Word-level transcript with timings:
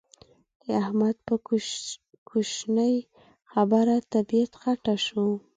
د 0.61 0.65
احمد 0.81 1.15
په 1.27 1.35
کوشنۍ 2.29 2.95
خبره 3.51 3.95
طبيعت 4.13 4.53
خټه 4.61 4.95
شو. 5.05 5.25